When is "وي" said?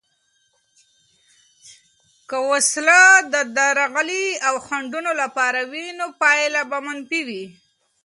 5.71-5.87, 7.27-7.43